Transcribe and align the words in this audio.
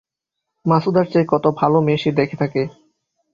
মাছুদার 0.65 1.05
চেয়ে 1.11 1.29
কত 1.29 1.45
ভালো 1.51 1.59
ভালো 1.59 1.77
মেয়ে 1.79 2.01
সে 2.03 2.09
দেখে 2.11 2.35
থাকে। 2.35 2.61